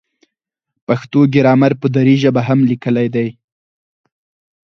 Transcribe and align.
پښتو 0.87 1.19
ګرامر 1.35 1.71
په 1.81 1.87
دري 1.95 2.15
ژبه 2.23 2.41
هم 2.47 2.59
لیکلی 2.71 3.07
دی. 3.15 3.27